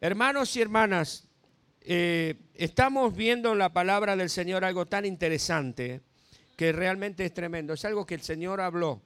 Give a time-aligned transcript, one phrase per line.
[0.00, 1.26] Hermanos y hermanas,
[1.80, 6.02] eh, estamos viendo en la palabra del Señor algo tan interesante
[6.56, 7.72] que realmente es tremendo.
[7.72, 9.02] Es algo que el Señor habló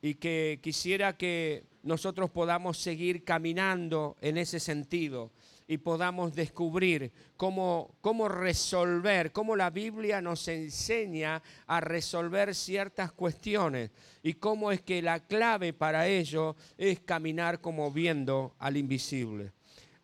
[0.00, 5.30] y que quisiera que nosotros podamos seguir caminando en ese sentido
[5.68, 13.90] y podamos descubrir cómo, cómo resolver, cómo la Biblia nos enseña a resolver ciertas cuestiones
[14.22, 19.52] y cómo es que la clave para ello es caminar como viendo al invisible.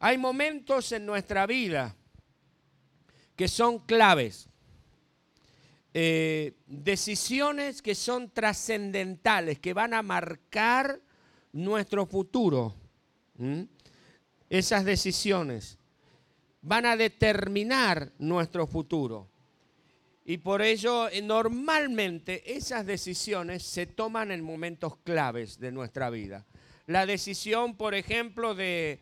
[0.05, 1.95] Hay momentos en nuestra vida
[3.37, 4.49] que son claves,
[5.95, 11.01] eh, decisiones que son trascendentales, que van a marcar
[11.53, 12.75] nuestro futuro.
[14.51, 15.79] Esas decisiones
[16.63, 19.29] van a determinar nuestro futuro.
[20.25, 26.45] Y por ello, eh, normalmente esas decisiones se toman en momentos claves de nuestra vida.
[26.87, 29.01] La decisión, por ejemplo, de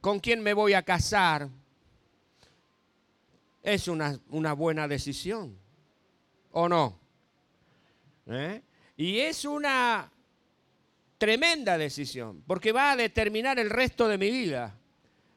[0.00, 1.48] con quién me voy a casar,
[3.62, 5.56] es una, una buena decisión,
[6.52, 6.98] ¿o no?
[8.26, 8.62] ¿Eh?
[8.96, 10.10] Y es una
[11.18, 14.76] tremenda decisión, porque va a determinar el resto de mi vida.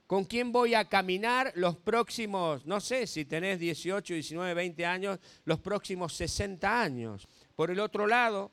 [0.08, 5.20] ¿Con quién voy a caminar los próximos, no sé si tenés 18, 19, 20 años,
[5.46, 7.28] los próximos 60 años?
[7.56, 8.52] Por el otro lado,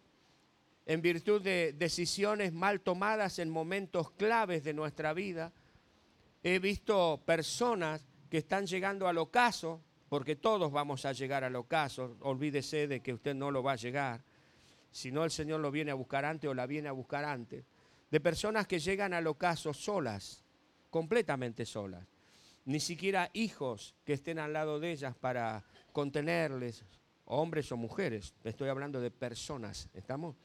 [0.87, 5.53] en virtud de decisiones mal tomadas en momentos claves de nuestra vida,
[6.43, 12.17] He visto personas que están llegando al ocaso, porque todos vamos a llegar al ocaso,
[12.21, 14.23] olvídese de que usted no lo va a llegar,
[14.91, 17.65] si no el Señor lo viene a buscar antes o la viene a buscar antes,
[18.11, 20.43] de personas que llegan al ocaso solas,
[20.91, 22.07] completamente solas,
[22.65, 26.85] ni siquiera hijos que estén al lado de ellas para contenerles,
[27.27, 30.37] hombres o mujeres, estoy hablando de personas, ¿estamos?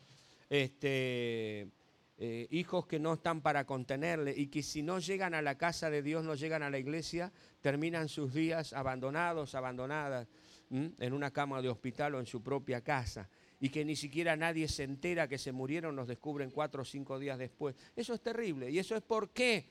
[0.50, 1.68] Este,
[2.17, 5.89] eh, hijos que no están para contenerle y que si no llegan a la casa
[5.89, 10.27] de Dios, no llegan a la iglesia, terminan sus días abandonados, abandonadas
[10.69, 14.67] en una cama de hospital o en su propia casa y que ni siquiera nadie
[14.67, 17.75] se entera que se murieron, nos descubren cuatro o cinco días después.
[17.95, 18.71] Eso es terrible.
[18.71, 19.70] ¿Y eso es por qué?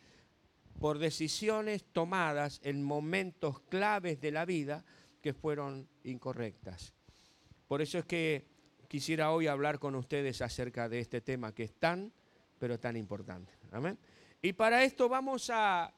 [0.78, 4.84] Por decisiones tomadas en momentos claves de la vida
[5.22, 6.92] que fueron incorrectas.
[7.68, 8.46] Por eso es que
[8.88, 12.12] quisiera hoy hablar con ustedes acerca de este tema que es tan
[12.64, 13.52] pero tan importante.
[13.72, 13.98] Amén.
[14.40, 15.92] Y para esto vamos a,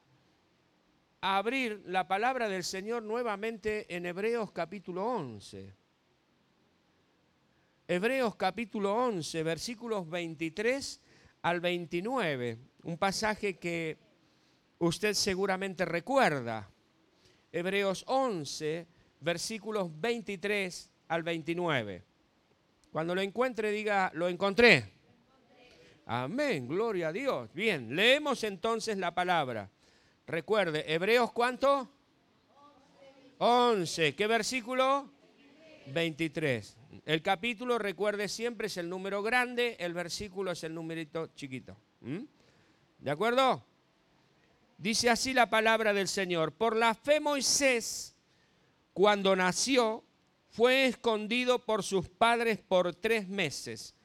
[1.20, 5.72] abrir la palabra del Señor nuevamente en Hebreos capítulo 11.
[7.86, 11.00] Hebreos capítulo 11, versículos 23
[11.42, 13.96] al 29, un pasaje que
[14.80, 16.68] usted seguramente recuerda.
[17.52, 18.88] Hebreos 11,
[19.20, 22.04] versículos 23 al 29.
[22.90, 24.95] Cuando lo encuentre, diga, lo encontré.
[26.08, 27.52] Amén, gloria a Dios.
[27.52, 29.68] Bien, leemos entonces la palabra.
[30.24, 31.90] Recuerde, Hebreos cuánto?
[33.38, 34.14] 11.
[34.14, 35.10] ¿Qué versículo?
[35.86, 36.76] 23.
[37.06, 41.76] El capítulo, recuerde siempre, es el número grande, el versículo es el numerito chiquito.
[42.00, 42.20] ¿Mm?
[43.00, 43.64] ¿De acuerdo?
[44.78, 46.52] Dice así la palabra del Señor.
[46.52, 48.14] Por la fe Moisés,
[48.92, 50.04] cuando nació,
[50.50, 53.95] fue escondido por sus padres por tres meses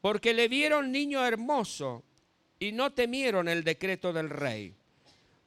[0.00, 2.04] porque le vieron niño hermoso
[2.58, 4.74] y no temieron el decreto del rey.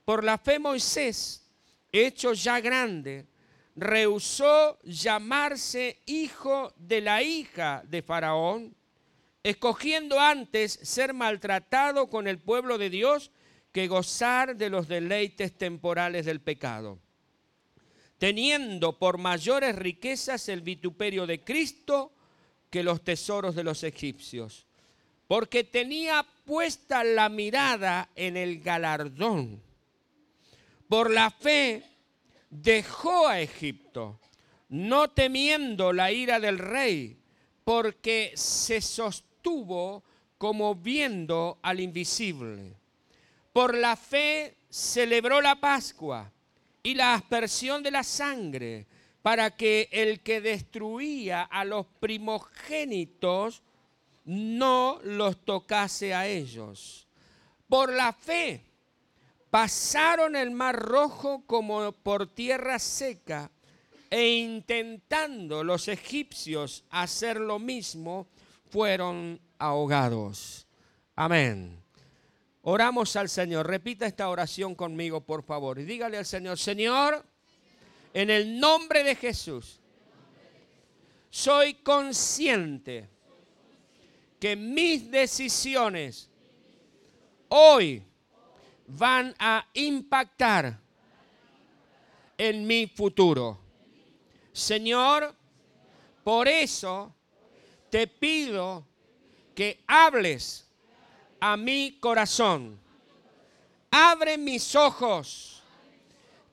[0.05, 1.45] Por la fe Moisés,
[1.91, 3.25] hecho ya grande,
[3.75, 8.75] rehusó llamarse hijo de la hija de Faraón,
[9.43, 13.31] escogiendo antes ser maltratado con el pueblo de Dios
[13.71, 16.99] que gozar de los deleites temporales del pecado,
[18.19, 22.13] teniendo por mayores riquezas el vituperio de Cristo,
[22.73, 24.65] que los tesoros de los egipcios,
[25.27, 29.61] porque tenía puesta la mirada en el galardón.
[30.89, 31.83] Por la fe
[32.49, 34.19] dejó a Egipto,
[34.69, 37.15] no temiendo la ira del rey,
[37.63, 40.03] porque se sostuvo
[40.39, 42.73] como viendo al invisible.
[43.53, 46.31] Por la fe celebró la Pascua
[46.81, 48.87] y la aspersión de la sangre
[49.23, 53.63] para que el que destruía a los primogénitos
[54.25, 57.07] no los tocase a ellos.
[57.67, 58.61] Por la fe
[59.49, 63.49] pasaron el mar rojo como por tierra seca
[64.09, 68.27] e intentando los egipcios hacer lo mismo,
[68.69, 70.67] fueron ahogados.
[71.15, 71.81] Amén.
[72.61, 73.67] Oramos al Señor.
[73.67, 75.79] Repita esta oración conmigo, por favor.
[75.79, 77.25] Y dígale al Señor, Señor,
[78.13, 79.79] en el nombre de Jesús,
[81.29, 83.09] soy consciente
[84.39, 86.29] que mis decisiones
[87.49, 88.03] hoy
[88.87, 90.79] van a impactar
[92.37, 93.59] en mi futuro.
[94.51, 95.33] Señor,
[96.23, 97.13] por eso
[97.89, 98.85] te pido
[99.55, 100.67] que hables
[101.39, 102.79] a mi corazón.
[103.91, 105.61] Abre mis ojos.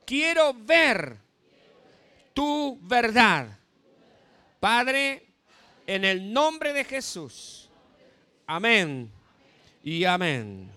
[0.05, 1.19] Quiero ver
[2.41, 3.59] tu verdad.
[4.59, 5.35] Padre,
[5.87, 7.69] en el nombre de Jesús.
[8.47, 9.13] Amén
[9.85, 10.71] y amén.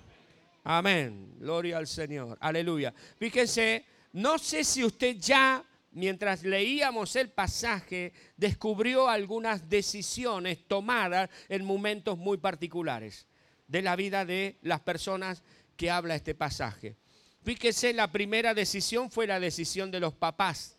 [0.66, 1.36] Amén.
[1.40, 2.38] Gloria al Señor.
[2.42, 2.94] Aleluya.
[3.18, 11.64] Fíjense, no sé si usted ya, mientras leíamos el pasaje, descubrió algunas decisiones tomadas en
[11.64, 13.26] momentos muy particulares
[13.68, 15.42] de la vida de las personas
[15.78, 16.98] que habla este pasaje.
[17.42, 20.78] Fíjese, la primera decisión fue la decisión de los papás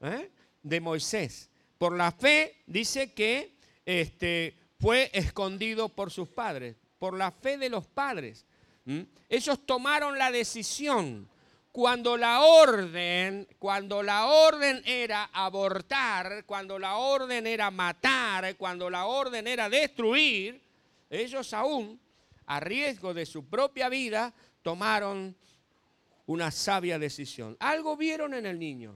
[0.00, 0.30] ¿eh?
[0.62, 1.50] de Moisés.
[1.78, 7.68] Por la fe dice que este, fue escondido por sus padres, por la fe de
[7.68, 8.46] los padres.
[9.28, 11.28] Ellos tomaron la decisión
[11.72, 19.06] cuando la orden, cuando la orden era abortar, cuando la orden era matar, cuando la
[19.06, 20.62] orden era destruir,
[21.10, 21.98] ellos aún,
[22.46, 24.32] a riesgo de su propia vida,
[24.62, 25.34] tomaron
[26.26, 27.56] una sabia decisión.
[27.58, 28.94] Algo vieron en el niño.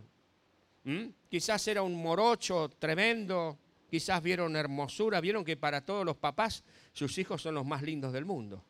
[1.28, 3.58] Quizás era un morocho tremendo,
[3.90, 8.12] quizás vieron hermosura, vieron que para todos los papás sus hijos son los más lindos
[8.12, 8.64] del mundo.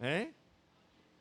[0.00, 0.32] ¿Eh?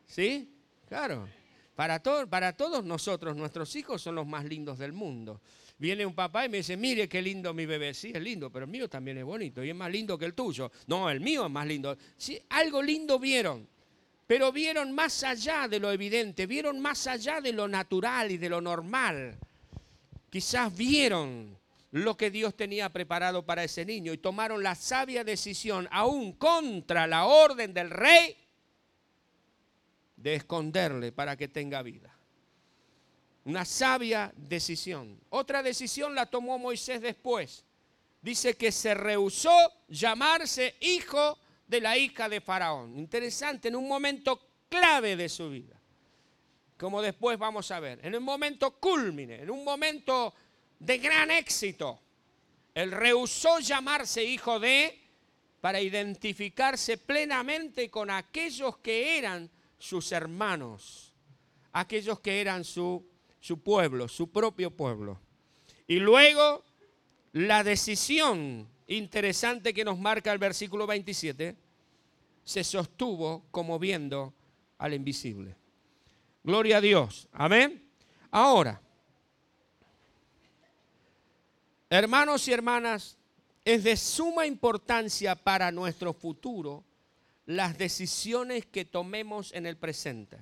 [0.05, 0.49] ¿Sí?
[0.87, 1.27] Claro.
[1.75, 5.41] Para, para todos nosotros, nuestros hijos son los más lindos del mundo.
[5.77, 7.93] Viene un papá y me dice, mire qué lindo mi bebé.
[7.93, 10.33] Sí, es lindo, pero el mío también es bonito y es más lindo que el
[10.33, 10.71] tuyo.
[10.87, 11.95] No, el mío es más lindo.
[12.17, 13.67] Sí, algo lindo vieron,
[14.25, 18.49] pero vieron más allá de lo evidente, vieron más allá de lo natural y de
[18.49, 19.37] lo normal.
[20.29, 21.57] Quizás vieron
[21.91, 27.07] lo que Dios tenía preparado para ese niño y tomaron la sabia decisión, aún contra
[27.07, 28.35] la orden del rey,
[30.15, 32.13] de esconderle para que tenga vida.
[33.45, 35.19] Una sabia decisión.
[35.29, 37.63] Otra decisión la tomó Moisés después.
[38.21, 39.55] Dice que se rehusó
[39.87, 42.99] llamarse hijo de la hija de Faraón.
[42.99, 45.76] Interesante, en un momento clave de su vida.
[46.77, 47.99] Como después vamos a ver.
[48.03, 50.33] En un momento culmine, en un momento
[50.79, 51.99] de gran éxito.
[52.73, 55.01] Él rehusó llamarse hijo de
[55.61, 61.13] para identificarse plenamente con aquellos que eran sus hermanos,
[61.73, 63.05] aquellos que eran su,
[63.39, 65.19] su pueblo, su propio pueblo.
[65.87, 66.63] Y luego
[67.33, 71.55] la decisión interesante que nos marca el versículo 27
[72.43, 74.33] se sostuvo como viendo
[74.77, 75.55] al invisible.
[76.47, 77.27] Gloria a Dios.
[77.33, 77.91] Amén.
[78.31, 78.79] Ahora,
[81.89, 83.17] hermanos y hermanas,
[83.65, 86.85] es de suma importancia para nuestro futuro
[87.47, 90.37] las decisiones que tomemos en el presente.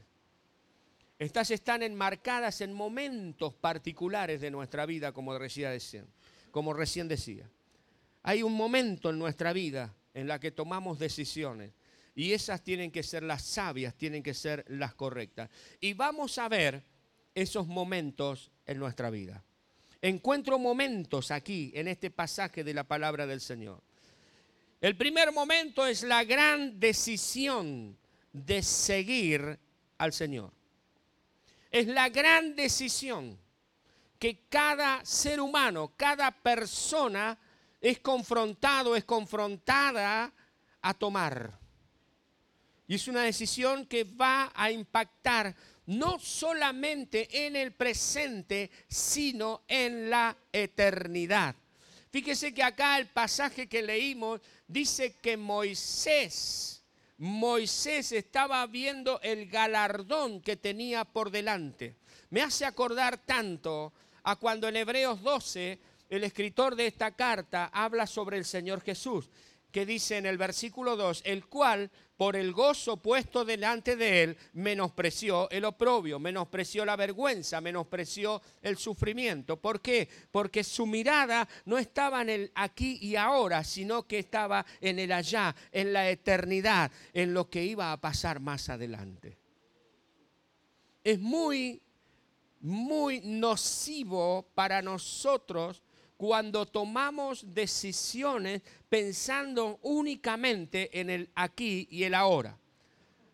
[1.17, 6.05] Estas están enmarcadas en momentos particulares de nuestra vida, como recién decía.
[6.51, 7.49] Como recién decía.
[8.21, 11.71] Hay un momento en nuestra vida en la que tomamos decisiones
[12.15, 15.49] y esas tienen que ser las sabias, tienen que ser las correctas.
[15.81, 16.81] Y vamos a ver
[17.35, 19.43] esos momentos en nuestra vida.
[20.01, 23.83] Encuentro momentos aquí en este pasaje de la palabra del Señor.
[24.79, 27.97] El primer momento es la gran decisión
[28.31, 29.59] de seguir
[29.97, 30.53] al Señor.
[31.69, 33.37] Es la gran decisión
[34.17, 37.37] que cada ser humano, cada persona
[37.81, 40.31] es confrontado, es confrontada
[40.81, 41.64] a tomar.
[42.87, 45.55] Y es una decisión que va a impactar
[45.87, 51.55] no solamente en el presente, sino en la eternidad.
[52.11, 56.83] Fíjese que acá el pasaje que leímos dice que Moisés,
[57.17, 61.97] Moisés estaba viendo el galardón que tenía por delante.
[62.29, 68.07] Me hace acordar tanto a cuando en Hebreos 12 el escritor de esta carta habla
[68.07, 69.29] sobre el Señor Jesús
[69.75, 74.37] que dice en el versículo 2, el cual por el gozo puesto delante de él
[74.53, 79.57] menospreció el oprobio, menospreció la vergüenza, menospreció el sufrimiento.
[79.57, 80.07] ¿Por qué?
[80.31, 85.11] Porque su mirada no estaba en el aquí y ahora, sino que estaba en el
[85.11, 89.37] allá, en la eternidad, en lo que iba a pasar más adelante.
[91.03, 91.81] Es muy,
[92.61, 95.83] muy nocivo para nosotros
[96.17, 102.57] cuando tomamos decisiones pensando únicamente en el aquí y el ahora.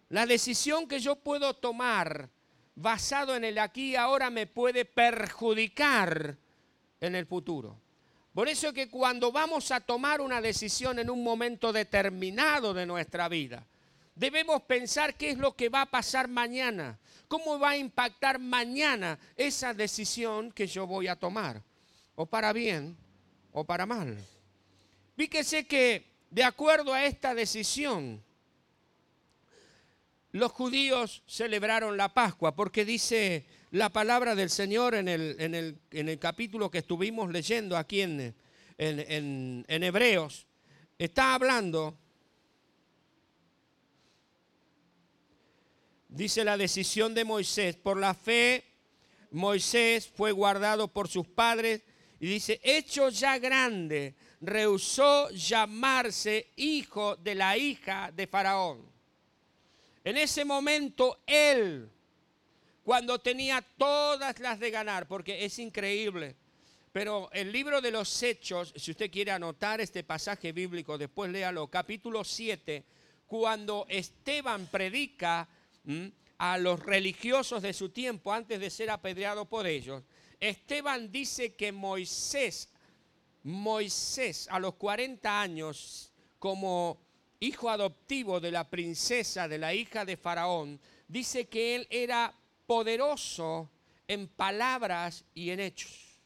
[0.10, 2.30] La decisión que yo puedo tomar
[2.76, 6.38] basado en el aquí y ahora me puede perjudicar
[7.00, 7.78] en el futuro.
[8.34, 13.28] Por eso que cuando vamos a tomar una decisión en un momento determinado de nuestra
[13.28, 13.68] vida,
[14.16, 19.18] Debemos pensar qué es lo que va a pasar mañana, cómo va a impactar mañana
[19.38, 21.64] esa decisión que yo voy a tomar,
[22.22, 22.96] o para bien
[23.52, 24.16] o para mal.
[25.18, 28.24] Fíjese que de acuerdo a esta decisión,
[30.32, 36.20] los judíos celebraron la Pascua, porque dice la palabra del Señor en el, en el,
[36.20, 38.36] capítulo que estuvimos leyendo aquí en,
[38.78, 40.46] en, en Hebreos,
[41.00, 41.98] está hablando,
[46.08, 48.64] dice la decisión de Moisés, por la fe
[49.32, 51.82] Moisés fue guardado por sus padres
[52.22, 58.86] y dice, hecho ya grande, rehusó llamarse hijo de la hija de Faraón.
[60.04, 61.90] En ese momento él,
[62.84, 66.36] cuando tenía todas las de ganar, porque es increíble,
[66.92, 71.72] pero el libro de los Hechos, si usted quiere anotar este pasaje bíblico, después léalo,
[71.72, 72.84] capítulo 7,
[73.26, 75.50] cuando Esteban predica
[76.38, 80.04] a los religiosos de su tiempo antes de ser apedreado por ellos,
[80.42, 82.68] Esteban dice que Moisés,
[83.44, 86.98] Moisés a los 40 años, como
[87.40, 92.34] hijo adoptivo de la princesa, de la hija de Faraón, dice que él era
[92.66, 93.70] poderoso
[94.08, 96.18] en palabras y en hechos.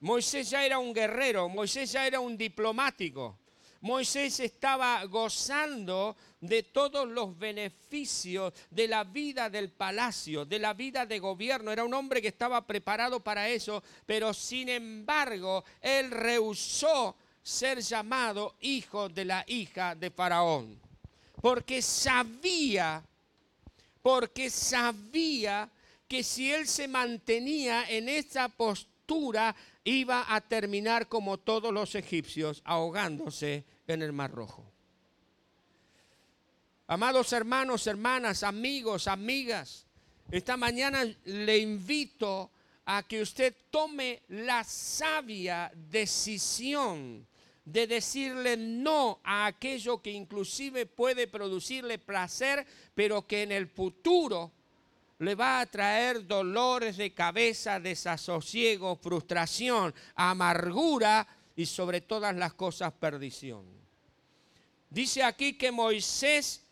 [0.00, 3.36] Moisés ya era un guerrero, Moisés ya era un diplomático.
[3.80, 11.06] Moisés estaba gozando de todos los beneficios de la vida del palacio, de la vida
[11.06, 11.70] de gobierno.
[11.70, 18.56] Era un hombre que estaba preparado para eso, pero sin embargo, él rehusó ser llamado
[18.60, 20.78] hijo de la hija de Faraón.
[21.40, 23.02] Porque sabía,
[24.02, 25.70] porque sabía
[26.08, 29.54] que si él se mantenía en esa postura,
[29.88, 34.64] iba a terminar como todos los egipcios, ahogándose en el Mar Rojo.
[36.86, 39.86] Amados hermanos, hermanas, amigos, amigas,
[40.30, 42.50] esta mañana le invito
[42.84, 47.26] a que usted tome la sabia decisión
[47.64, 54.52] de decirle no a aquello que inclusive puede producirle placer, pero que en el futuro
[55.18, 62.92] le va a traer dolores de cabeza, desasosiego, frustración, amargura y sobre todas las cosas
[62.92, 63.64] perdición.
[64.90, 66.62] Dice aquí que Moisés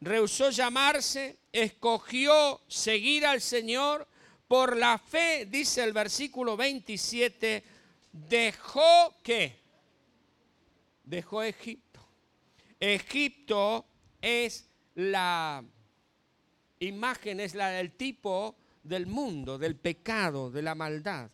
[0.00, 4.06] rehusó llamarse, escogió seguir al Señor,
[4.48, 7.64] por la fe, dice el versículo 27,
[8.12, 9.60] dejó que
[11.02, 12.06] dejó Egipto.
[12.78, 13.86] Egipto
[14.20, 15.64] es la
[16.80, 21.30] imagen, es la del tipo del mundo, del pecado, de la maldad.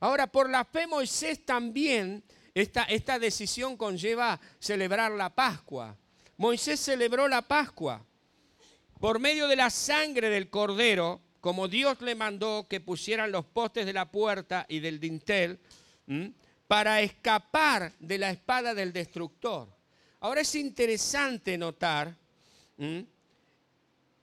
[0.00, 2.22] Ahora, por la fe Moisés también,
[2.54, 5.96] esta, esta decisión conlleva celebrar la Pascua.
[6.36, 8.04] Moisés celebró la Pascua
[9.00, 13.86] por medio de la sangre del cordero, como Dios le mandó que pusieran los postes
[13.86, 15.58] de la puerta y del dintel
[16.66, 19.68] para escapar de la espada del destructor.
[20.20, 22.16] Ahora es interesante notar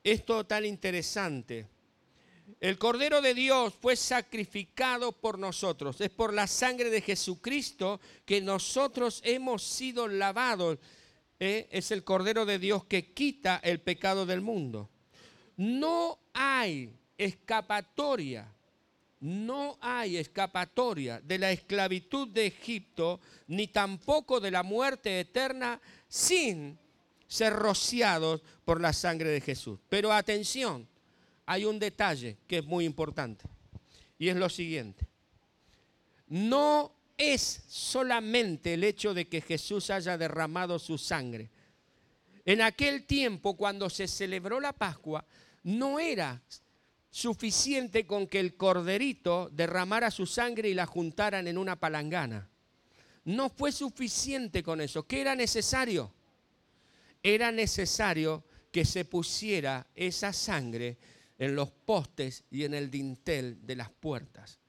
[0.05, 1.67] esto tan interesante.
[2.59, 5.99] El Cordero de Dios fue sacrificado por nosotros.
[5.99, 10.77] Es por la sangre de Jesucristo que nosotros hemos sido lavados.
[11.39, 11.67] ¿eh?
[11.71, 14.89] Es el Cordero de Dios que quita el pecado del mundo.
[15.57, 18.55] No hay escapatoria
[19.25, 26.77] no hay escapatoria de la esclavitud de Egipto, ni tampoco de la muerte eterna, sin
[27.27, 29.79] ser rociados por la sangre de Jesús.
[29.89, 30.87] Pero atención,
[31.45, 33.45] hay un detalle que es muy importante,
[34.17, 35.05] y es lo siguiente.
[36.27, 41.49] No es solamente el hecho de que Jesús haya derramado su sangre.
[42.45, 45.25] En aquel tiempo, cuando se celebró la Pascua,
[45.63, 46.41] no era
[47.09, 52.49] suficiente con que el corderito derramara su sangre y la juntaran en una palangana.
[53.23, 55.07] No fue suficiente con eso.
[55.07, 56.11] ¿Qué era necesario?
[57.27, 60.99] Era necesario que se pusiera esa sangre
[61.39, 64.59] en los postes y en el dintel de las puertas.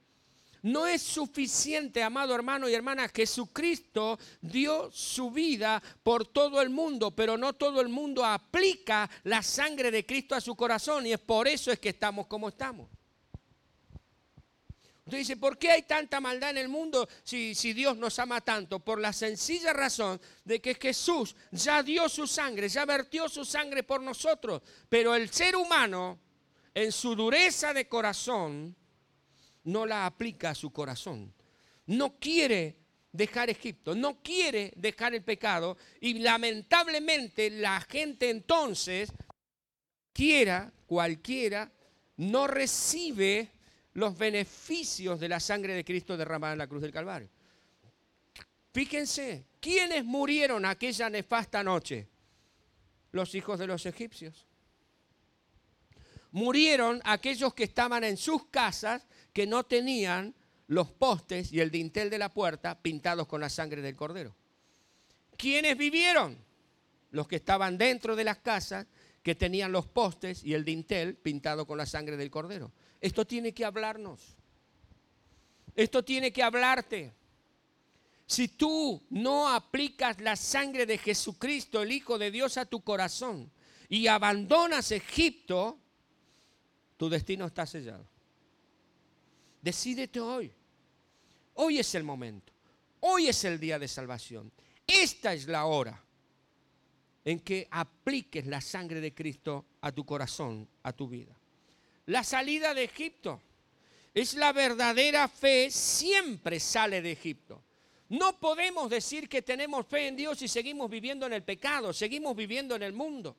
[0.63, 7.15] No es suficiente, amado hermano y hermana, Jesucristo dio su vida por todo el mundo,
[7.15, 11.21] pero no todo el mundo aplica la sangre de Cristo a su corazón y es
[11.21, 12.89] por eso es que estamos como estamos.
[15.07, 18.41] Usted dice, ¿por qué hay tanta maldad en el mundo si, si, Dios nos ama
[18.41, 18.81] tanto?
[18.81, 23.85] Por la sencilla razón de que Jesús ya dio su sangre, ya vertió su sangre
[23.85, 26.19] por nosotros, pero el ser humano,
[26.75, 28.75] en su dureza de corazón,
[29.63, 31.33] no la aplica a su corazón.
[31.87, 32.77] No quiere
[33.13, 39.13] dejar Egipto, no quiere dejar el pecado y lamentablemente la gente entonces,
[40.13, 41.71] quiera, cualquiera,
[42.17, 43.53] no recibe
[43.97, 47.31] los beneficios de la sangre de Cristo derramada en la cruz del Calvario.
[48.73, 52.07] Fíjense, ¿quiénes murieron aquella nefasta noche?
[53.13, 54.45] Los hijos de los egipcios.
[56.31, 60.35] Murieron aquellos que estaban en sus casas que no tenían
[60.67, 64.37] los postes y el dintel de la puerta pintados con la sangre del cordero.
[65.39, 66.37] ¿Quiénes vivieron?
[67.13, 68.87] Los que estaban dentro de las casas
[69.23, 72.73] que tenían los postes y el dintel pintado con la sangre del cordero.
[73.01, 74.37] Esto tiene que hablarnos.
[75.75, 77.13] Esto tiene que hablarte.
[78.27, 83.51] Si tú no aplicas la sangre de Jesucristo, el Hijo de Dios, a tu corazón
[83.89, 85.79] y abandonas Egipto,
[86.97, 88.07] tu destino está sellado.
[89.63, 90.53] Decídete hoy.
[91.55, 92.53] Hoy es el momento.
[93.01, 94.51] Hoy es el día de salvación.
[94.87, 96.03] Esta es la hora
[97.25, 101.36] en que apliques la sangre de Cristo a tu corazón, a tu vida.
[102.07, 103.41] La salida de Egipto
[104.15, 107.63] es la verdadera fe, siempre sale de Egipto.
[108.09, 112.37] No podemos decir que tenemos fe en Dios y seguimos viviendo en el pecado, seguimos
[112.37, 113.37] viviendo en el mundo.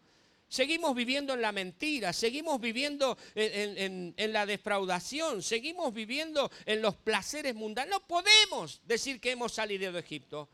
[0.49, 7.53] Seguimos viviendo en la mentira, seguimos viviendo en, la defraudación, seguimos viviendo en los placeres
[7.53, 7.99] mundanos.
[7.99, 10.47] No podemos decir que hemos salido de Egipto.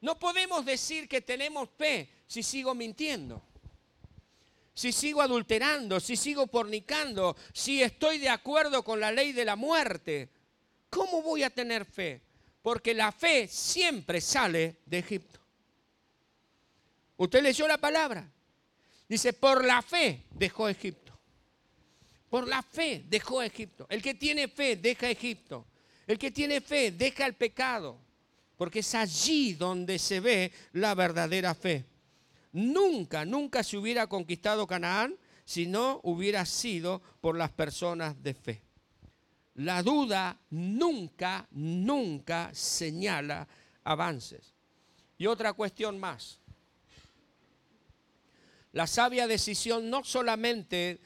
[0.00, 3.40] No podemos decir que tenemos fe si sigo mintiendo,
[4.74, 9.56] si sigo adulterando, si sigo fornicando, si estoy de acuerdo con la ley de la
[9.56, 10.30] muerte.
[10.88, 12.20] ¿Cómo voy a tener fe?
[12.62, 15.40] Porque la fe siempre sale de Egipto.
[17.16, 18.30] Usted leyó la palabra.
[19.08, 21.12] Dice, por la fe dejó Egipto.
[22.28, 23.86] Por la fe dejó Egipto.
[23.90, 25.66] El que tiene fe deja Egipto.
[26.06, 27.98] El que tiene fe deja el pecado.
[28.56, 31.84] Porque es allí donde se ve la verdadera fe.
[32.52, 38.62] Nunca, nunca se hubiera conquistado Canaán si no hubiera sido por las personas de fe.
[39.54, 43.46] La duda nunca, nunca señala
[43.84, 44.54] avances.
[45.18, 46.40] Y otra cuestión más.
[48.72, 51.00] La sabia decisión no solamente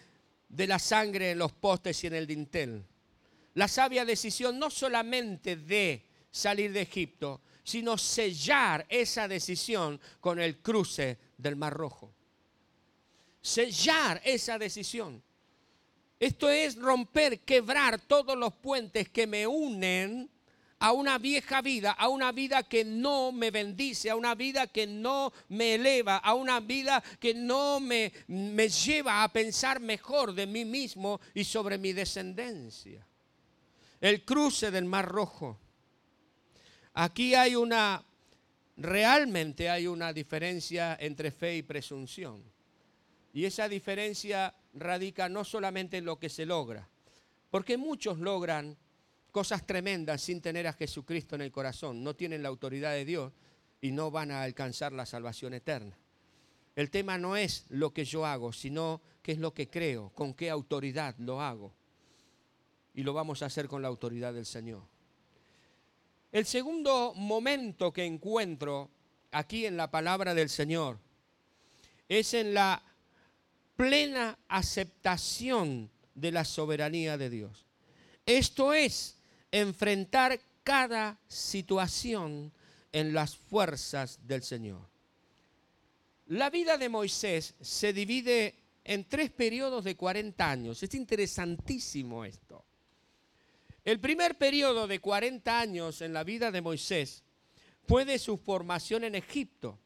[0.49, 2.85] de la sangre en los postes y en el dintel.
[3.55, 10.59] La sabia decisión no solamente de salir de Egipto, sino sellar esa decisión con el
[10.59, 12.13] cruce del Mar Rojo.
[13.41, 15.23] Sellar esa decisión.
[16.21, 20.31] Esto es romper, quebrar todos los puentes que me unen
[20.79, 24.87] a una vieja vida, a una vida que no me bendice, a una vida que
[24.87, 30.47] no me eleva, a una vida que no me, me lleva a pensar mejor de
[30.47, 33.07] mí mismo y sobre mi descendencia.
[34.01, 35.59] El cruce del Mar Rojo.
[36.95, 38.05] Aquí hay una,
[38.77, 42.43] realmente hay una diferencia entre fe y presunción.
[43.33, 46.89] Y esa diferencia radica no solamente en lo que se logra,
[47.51, 48.77] porque muchos logran
[49.33, 52.05] cosas tremendas sin tener a Jesucristo en el corazón.
[52.05, 53.33] No tienen la autoridad de Dios
[53.81, 55.99] y no van a alcanzar la salvación eterna.
[56.77, 60.35] El tema no es lo que yo hago, sino qué es lo que creo, con
[60.35, 61.75] qué autoridad lo hago.
[62.95, 64.94] Y lo vamos a hacer con la autoridad del Señor.
[66.35, 68.91] El segundo momento que encuentro
[69.31, 70.99] aquí en la palabra del Señor
[72.09, 72.83] es en la
[73.77, 77.67] plena aceptación de la soberanía de Dios.
[78.27, 79.17] Esto es
[79.53, 82.51] enfrentar cada situación
[82.91, 84.81] en las fuerzas del Señor.
[86.27, 90.83] La vida de Moisés se divide en tres periodos de 40 años.
[90.83, 92.54] Es interesantísimo esto.
[93.85, 97.23] El primer periodo de 40 años en la vida de Moisés
[97.87, 99.79] fue de su formación en Egipto.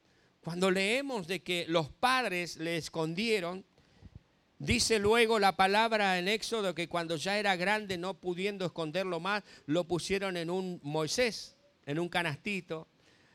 [0.42, 3.64] Cuando leemos de que los padres le escondieron
[4.60, 9.44] Dice luego la palabra en Éxodo que cuando ya era grande, no pudiendo esconderlo más,
[9.66, 11.56] lo pusieron en un Moisés,
[11.86, 12.88] en un canastito,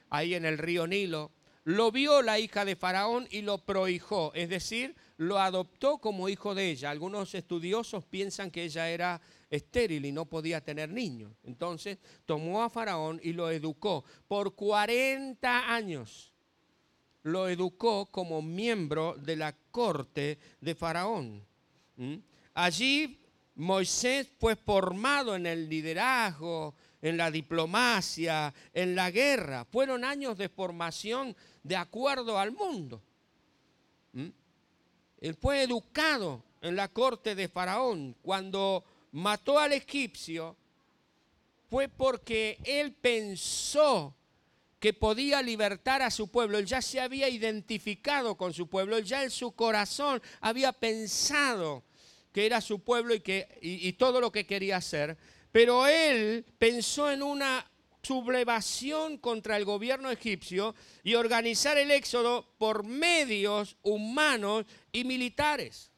[0.09, 1.31] ahí en el río Nilo.
[1.63, 6.55] Lo vio la hija de Faraón y lo prohijó, es decir, lo adoptó como hijo
[6.55, 6.89] de ella.
[6.89, 9.21] Algunos estudiosos piensan que ella era
[9.55, 11.31] estéril y no podía tener niños.
[11.43, 16.33] Entonces tomó a Faraón y lo educó por 40 años
[17.23, 21.43] lo educó como miembro de la corte de Faraón.
[21.95, 22.15] ¿Mm?
[22.53, 23.19] Allí
[23.55, 29.65] Moisés fue formado en el liderazgo, en la diplomacia, en la guerra.
[29.65, 33.01] Fueron años de formación de acuerdo al mundo.
[34.11, 34.27] ¿Mm?
[35.21, 38.15] Él fue educado en la corte de Faraón.
[38.21, 40.57] Cuando mató al egipcio,
[41.69, 44.15] fue porque él pensó
[44.79, 46.57] que podía libertar a su pueblo.
[46.57, 48.97] Él ya se había identificado con su pueblo.
[48.97, 51.83] Él ya en su corazón había pensado
[52.33, 55.17] que era su pueblo y, que, y, y todo lo que quería hacer.
[55.51, 57.65] Pero él pensó en una
[58.01, 65.92] sublevación contra el gobierno egipcio y organizar el éxodo por medios humanos y militares.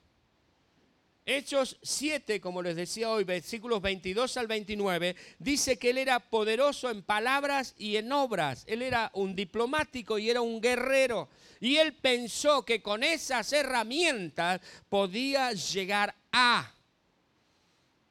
[1.28, 6.92] Hechos 7, como les decía hoy, versículos 22 al 29, dice que él era poderoso
[6.92, 8.64] en palabras y en obras.
[8.68, 11.30] Él era un diplomático y era un guerrero.
[11.60, 16.72] Y él pensó que con esas herramientas podía llegar a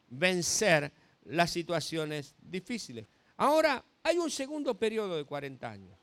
[0.09, 0.91] vencer
[1.27, 3.07] las situaciones difíciles.
[3.37, 5.97] Ahora, hay un segundo periodo de 40 años.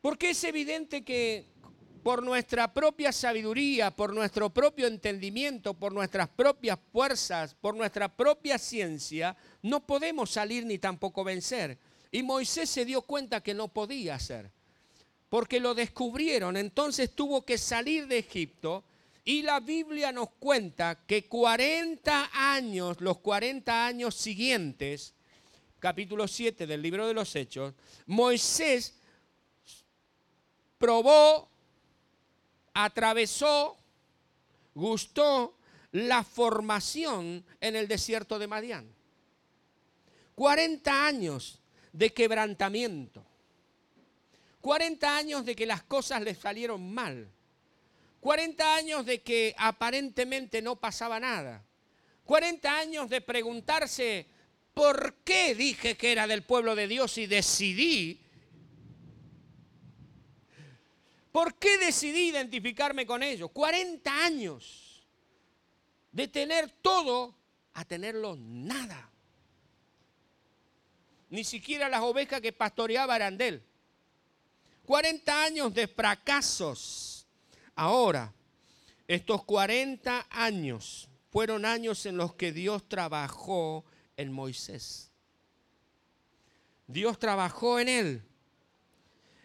[0.00, 1.51] Porque es evidente que
[2.02, 8.58] por nuestra propia sabiduría, por nuestro propio entendimiento, por nuestras propias fuerzas, por nuestra propia
[8.58, 11.78] ciencia, no podemos salir ni tampoco vencer.
[12.10, 14.50] Y Moisés se dio cuenta que no podía hacer,
[15.28, 18.84] porque lo descubrieron, entonces tuvo que salir de Egipto
[19.24, 25.14] y la Biblia nos cuenta que 40 años, los 40 años siguientes,
[25.78, 27.72] capítulo 7 del libro de los Hechos,
[28.06, 28.98] Moisés
[30.76, 31.51] probó,
[32.74, 33.76] atravesó,
[34.74, 35.56] gustó
[35.92, 38.92] la formación en el desierto de Madián.
[40.34, 41.60] 40 años
[41.92, 43.24] de quebrantamiento.
[44.60, 47.28] 40 años de que las cosas le salieron mal.
[48.20, 51.64] 40 años de que aparentemente no pasaba nada.
[52.24, 54.26] 40 años de preguntarse
[54.74, 58.20] ¿Por qué dije que era del pueblo de Dios y decidí?
[61.32, 63.50] ¿Por qué decidí identificarme con ellos?
[63.52, 65.08] 40 años
[66.12, 67.34] de tener todo
[67.72, 69.10] a tenerlo nada.
[71.30, 73.62] Ni siquiera las ovejas que pastoreaba eran de él.
[74.84, 77.26] 40 años de fracasos.
[77.74, 78.34] Ahora,
[79.08, 83.86] estos 40 años fueron años en los que Dios trabajó
[84.18, 85.10] en Moisés.
[86.86, 88.22] Dios trabajó en él.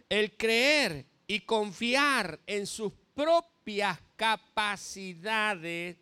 [0.10, 5.98] El creer y confiar en sus propias capacidades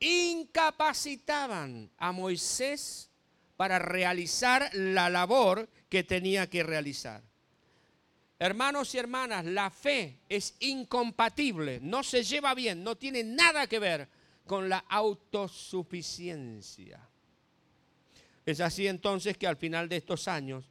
[0.00, 3.10] incapacitaban a Moisés
[3.56, 7.20] para realizar la labor que tenía que realizar.
[8.38, 13.80] Hermanos y hermanas, la fe es incompatible, no se lleva bien, no tiene nada que
[13.80, 14.08] ver
[14.46, 17.00] con la autosuficiencia.
[18.46, 20.70] Es así entonces que al final de estos años,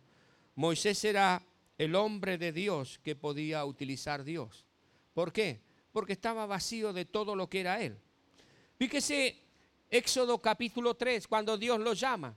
[0.56, 1.44] Moisés era
[1.78, 4.66] el hombre de Dios que podía utilizar Dios.
[5.13, 5.62] ¿Por qué?
[5.92, 7.98] Porque estaba vacío de todo lo que era él.
[8.78, 9.38] Fíjese
[9.90, 12.36] Éxodo capítulo 3, cuando Dios lo llama.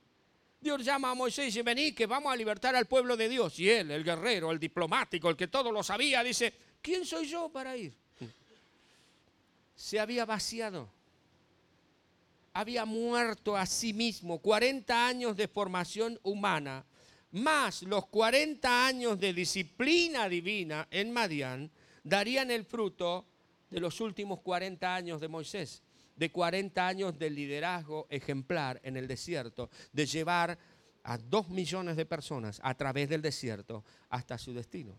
[0.61, 3.59] Dios llama a Moisés y vení que vamos a libertar al pueblo de Dios.
[3.59, 7.49] Y él, el guerrero, el diplomático, el que todo lo sabía, dice, ¿quién soy yo
[7.49, 7.95] para ir?
[9.75, 10.91] Se había vaciado
[12.53, 16.85] había muerto a sí mismo, 40 años de formación humana,
[17.33, 21.71] más los 40 años de disciplina divina en Madián,
[22.03, 23.27] darían el fruto
[23.71, 25.83] de los últimos 40 años de Moisés,
[26.17, 30.59] de 40 años de liderazgo ejemplar en el desierto, de llevar
[31.03, 34.95] a dos millones de personas a través del desierto hasta su destino.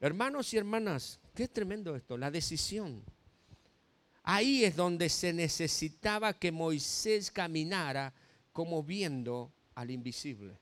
[0.00, 3.02] Hermanos y hermanas, qué tremendo esto, la decisión
[4.28, 8.12] Ahí es donde se necesitaba que Moisés caminara
[8.52, 10.58] como viendo al invisible,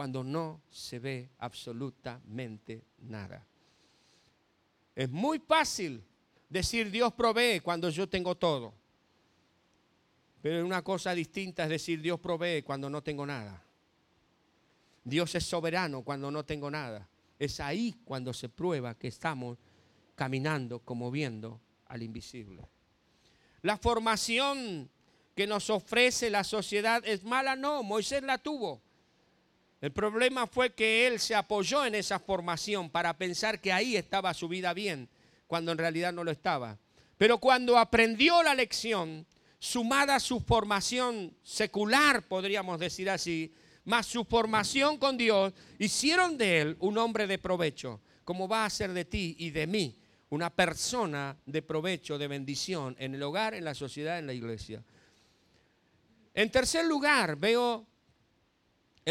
[0.00, 3.46] cuando no se ve absolutamente nada.
[4.96, 6.02] Es muy fácil
[6.48, 8.72] decir Dios provee cuando yo tengo todo.
[10.40, 13.62] Pero una cosa distinta es decir Dios provee cuando no tengo nada.
[15.04, 17.06] Dios es soberano cuando no tengo nada.
[17.38, 19.58] Es ahí cuando se prueba que estamos
[20.14, 22.66] caminando como viendo al invisible.
[23.60, 24.88] La formación
[25.36, 28.80] que nos ofrece la sociedad es mala, no, Moisés la tuvo.
[29.80, 34.34] El problema fue que él se apoyó en esa formación para pensar que ahí estaba
[34.34, 35.08] su vida bien,
[35.46, 36.78] cuando en realidad no lo estaba.
[37.16, 39.26] Pero cuando aprendió la lección,
[39.58, 46.60] sumada a su formación secular, podríamos decir así, más su formación con Dios, hicieron de
[46.60, 49.96] él un hombre de provecho, como va a ser de ti y de mí
[50.30, 54.82] una persona de provecho, de bendición en el hogar, en la sociedad, en la iglesia.
[56.32, 57.86] En tercer lugar, veo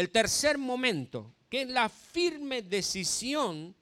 [0.00, 3.74] el tercer momento, que es la firme decisión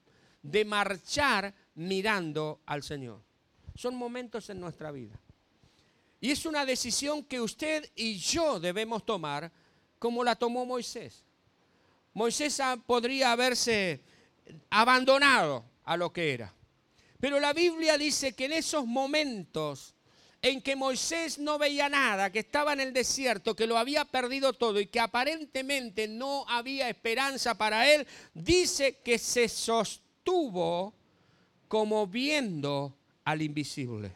[0.43, 3.23] de marchar mirando al Señor.
[3.77, 5.15] Son momentos en nuestra vida.
[6.21, 9.53] Y es una decisión que usted y yo debemos tomar
[10.01, 11.23] como la tomó Moisés.
[12.15, 14.01] Moisés podría haberse
[14.71, 16.53] abandonado a lo que era.
[17.21, 19.95] Pero la Biblia dice que en esos momentos
[20.41, 24.53] en que Moisés no veía nada, que estaba en el desierto, que lo había perdido
[24.53, 30.95] todo y que aparentemente no había esperanza para él, dice que se sostuvo
[31.67, 34.13] como viendo al invisible.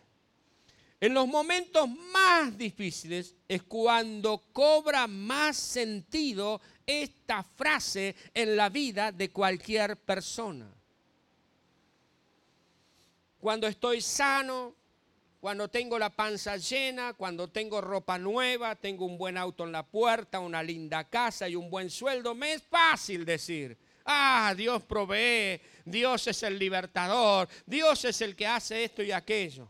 [1.00, 9.10] En los momentos más difíciles es cuando cobra más sentido esta frase en la vida
[9.10, 10.70] de cualquier persona.
[13.40, 14.76] Cuando estoy sano,
[15.42, 19.84] cuando tengo la panza llena, cuando tengo ropa nueva, tengo un buen auto en la
[19.84, 25.60] puerta, una linda casa y un buen sueldo, me es fácil decir, ah, Dios provee,
[25.84, 29.68] Dios es el libertador, Dios es el que hace esto y aquello.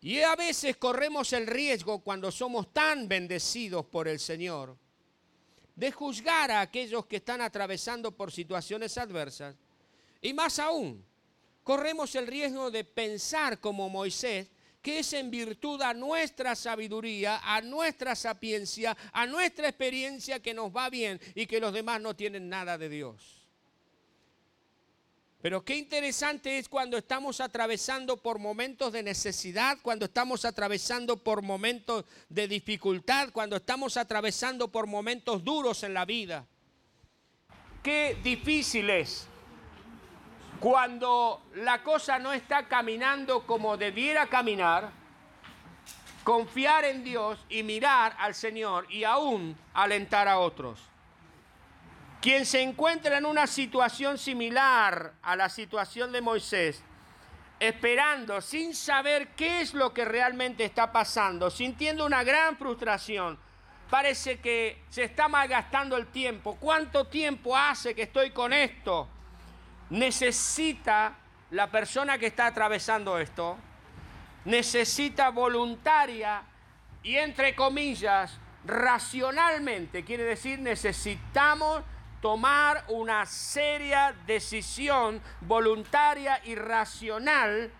[0.00, 4.78] Y a veces corremos el riesgo cuando somos tan bendecidos por el Señor
[5.74, 9.56] de juzgar a aquellos que están atravesando por situaciones adversas.
[10.22, 11.07] Y más aún,
[11.68, 14.48] corremos el riesgo de pensar como Moisés,
[14.80, 20.74] que es en virtud a nuestra sabiduría, a nuestra sapiencia, a nuestra experiencia que nos
[20.74, 23.46] va bien y que los demás no tienen nada de Dios.
[25.42, 31.42] Pero qué interesante es cuando estamos atravesando por momentos de necesidad, cuando estamos atravesando por
[31.42, 36.46] momentos de dificultad, cuando estamos atravesando por momentos duros en la vida.
[37.82, 39.28] Qué difícil es
[40.60, 44.90] cuando la cosa no está caminando como debiera caminar,
[46.24, 50.80] confiar en Dios y mirar al Señor y aún alentar a otros.
[52.20, 56.82] Quien se encuentra en una situación similar a la situación de Moisés,
[57.60, 63.38] esperando, sin saber qué es lo que realmente está pasando, sintiendo una gran frustración,
[63.88, 66.56] parece que se está malgastando el tiempo.
[66.56, 69.08] ¿Cuánto tiempo hace que estoy con esto?
[69.90, 71.16] Necesita
[71.50, 73.56] la persona que está atravesando esto,
[74.44, 76.42] necesita voluntaria
[77.02, 81.82] y entre comillas, racionalmente, quiere decir necesitamos
[82.20, 87.70] tomar una seria decisión voluntaria y racional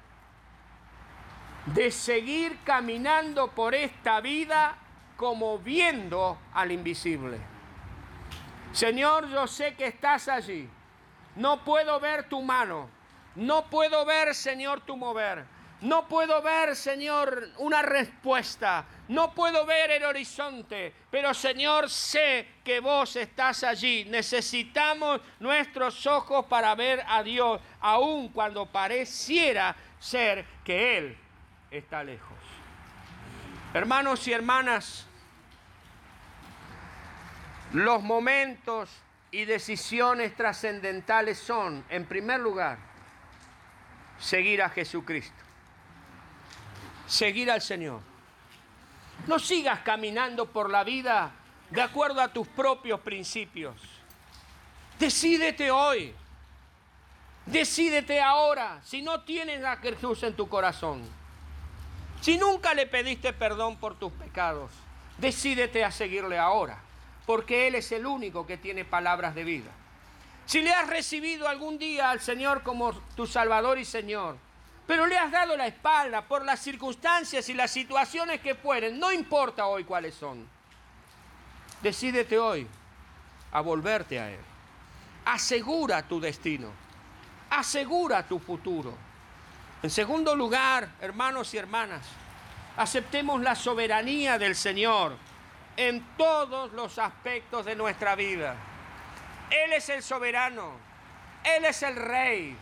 [1.66, 4.78] de seguir caminando por esta vida
[5.16, 7.38] como viendo al invisible.
[8.72, 10.70] Señor, yo sé que estás allí.
[11.38, 12.90] No puedo ver tu mano.
[13.37, 15.44] No puedo ver, Señor, tu mover.
[15.81, 18.85] No puedo ver, Señor, una respuesta.
[19.07, 24.05] No puedo ver el horizonte, pero Señor, sé que vos estás allí.
[24.07, 31.18] Necesitamos nuestros ojos para ver a Dios, aun cuando pareciera ser que Él
[31.70, 32.37] está lejos.
[33.72, 35.07] Hermanos y hermanas,
[37.72, 38.90] los momentos
[39.30, 42.78] y decisiones trascendentales son, en primer lugar,
[44.18, 45.48] seguir a Jesucristo
[47.08, 48.00] seguir al Señor.
[49.26, 51.32] No sigas caminando por la vida
[51.70, 53.74] de acuerdo a tus propios principios.
[54.98, 56.14] Decídete hoy.
[57.46, 58.80] Decídete ahora.
[58.84, 61.02] Si no tienes a Jesús en tu corazón.
[62.20, 64.70] Si nunca le pediste perdón por tus pecados,
[65.18, 66.80] decídete a seguirle ahora.
[67.28, 69.70] Porque Él es el único que tiene palabras de vida.
[70.46, 74.38] Si le has recibido algún día al Señor como tu Salvador y Señor,
[74.86, 79.12] pero le has dado la espalda por las circunstancias y las situaciones que fueren, no
[79.12, 80.48] importa hoy cuáles son.
[81.82, 82.66] Decídete hoy
[83.52, 84.40] a volverte a Él.
[85.26, 86.70] Asegura tu destino.
[87.50, 88.94] Asegura tu futuro.
[89.82, 92.06] En segundo lugar, hermanos y hermanas,
[92.78, 95.27] aceptemos la soberanía del Señor
[95.78, 98.56] en todos los aspectos de nuestra vida.
[99.48, 100.72] Él es el soberano.
[101.44, 102.56] Él es el rey.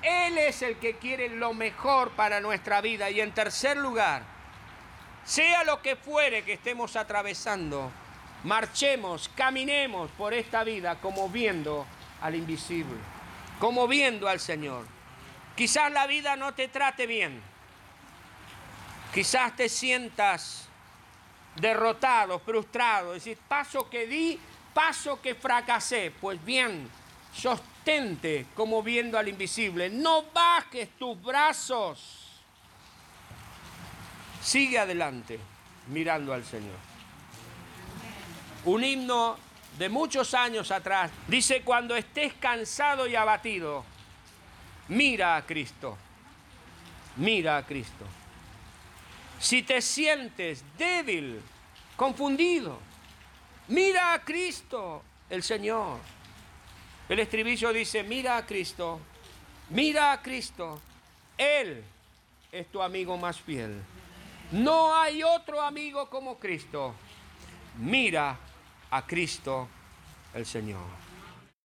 [0.00, 3.10] Él es el que quiere lo mejor para nuestra vida.
[3.10, 4.22] Y en tercer lugar,
[5.24, 7.90] sea lo que fuere que estemos atravesando,
[8.44, 11.84] marchemos, caminemos por esta vida como viendo
[12.20, 12.96] al invisible,
[13.58, 14.86] como viendo al Señor.
[15.56, 17.42] Quizás la vida no te trate bien.
[19.12, 20.68] Quizás te sientas
[21.56, 24.38] derrotado, frustrado, decir, paso que di,
[24.72, 26.12] paso que fracasé.
[26.20, 26.88] Pues bien,
[27.34, 32.40] sostente como viendo al invisible, no bajes tus brazos.
[34.40, 35.38] Sigue adelante
[35.88, 36.76] mirando al Señor.
[38.64, 39.36] Un himno
[39.78, 43.84] de muchos años atrás dice, cuando estés cansado y abatido,
[44.88, 45.96] mira a Cristo,
[47.16, 48.04] mira a Cristo.
[49.42, 51.42] Si te sientes débil,
[51.96, 52.78] confundido,
[53.72, 55.98] Mira a Cristo, el Señor.
[57.08, 59.00] El estribillo dice, mira a Cristo,
[59.70, 60.80] mira a Cristo.
[61.38, 61.82] Él
[62.50, 63.80] es tu amigo más fiel.
[64.50, 66.94] No hay otro amigo como Cristo.
[67.78, 68.38] Mira
[68.90, 69.68] a Cristo
[70.34, 71.01] el Señor.